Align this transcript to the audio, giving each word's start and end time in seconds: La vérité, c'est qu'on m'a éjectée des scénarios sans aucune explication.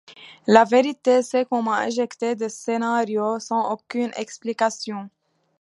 La 0.47 0.63
vérité, 0.63 1.21
c'est 1.21 1.45
qu'on 1.47 1.61
m'a 1.61 1.87
éjectée 1.87 2.33
des 2.33 2.49
scénarios 2.49 3.37
sans 3.37 3.71
aucune 3.71 4.09
explication. 4.15 5.11